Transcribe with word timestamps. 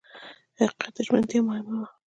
حقیقت 0.57 0.89
ته 0.95 1.01
ژمنتیا 1.07 1.41
مهمه 1.47 1.73
وه. 1.79 1.87